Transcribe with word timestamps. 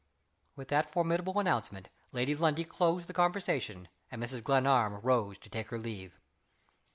With 0.55 0.69
that 0.69 0.89
formidable 0.91 1.37
announcement, 1.39 1.87
Lady 2.11 2.33
Lundie 2.33 2.63
closed 2.63 3.05
the 3.07 3.13
conversation; 3.13 3.87
and 4.09 4.19
Mrs. 4.19 4.43
Glenarm 4.43 4.95
rose 5.03 5.37
to 5.37 5.47
take 5.51 5.67
her 5.69 5.77
leave. 5.77 6.17